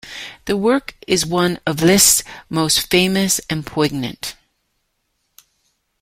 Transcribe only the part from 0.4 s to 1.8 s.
The work is one